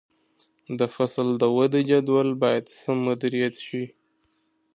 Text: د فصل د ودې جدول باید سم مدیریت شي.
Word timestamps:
د 0.79 0.81
فصل 0.95 1.27
د 1.41 1.43
ودې 1.57 1.81
جدول 1.89 2.29
باید 2.43 2.65
سم 2.81 2.97
مدیریت 3.07 3.55
شي. 3.67 3.83